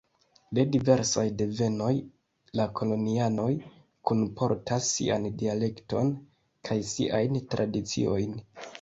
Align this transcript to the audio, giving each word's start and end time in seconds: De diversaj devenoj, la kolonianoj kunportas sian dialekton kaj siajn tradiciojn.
De 0.57 0.61
diversaj 0.75 1.25
devenoj, 1.41 1.89
la 2.61 2.65
kolonianoj 2.81 3.47
kunportas 4.11 4.91
sian 4.97 5.31
dialekton 5.45 6.13
kaj 6.69 6.83
siajn 6.97 7.43
tradiciojn. 7.55 8.39